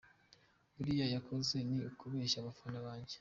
Biriya 0.75 1.07
yakoze 1.15 1.55
ni 1.67 1.79
ukubeshya 1.89 2.37
abafana 2.41 2.79
banjye. 2.85 3.09